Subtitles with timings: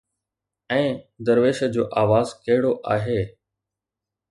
[0.75, 0.85] ۽
[1.29, 3.21] درويش جو آواز ڪهڙو آهي